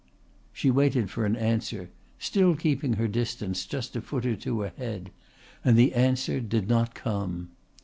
[0.51, 5.11] She waited for an answer, still keeping her distance just a foot or two ahead,
[5.63, 7.51] and the answer did not come.